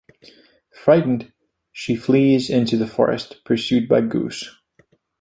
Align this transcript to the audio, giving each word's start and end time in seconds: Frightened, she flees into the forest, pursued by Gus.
Frightened, 0.73 1.31
she 1.71 1.95
flees 1.95 2.49
into 2.49 2.75
the 2.75 2.87
forest, 2.87 3.37
pursued 3.45 3.87
by 3.87 4.01
Gus. 4.01 4.49